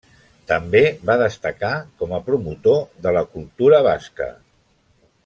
També 0.51 0.79
va 1.09 1.17
destacar 1.23 1.73
com 2.03 2.15
a 2.17 2.21
promotor 2.31 2.81
de 3.07 3.13
la 3.19 3.25
cultura 3.37 3.83
basca. 3.93 4.31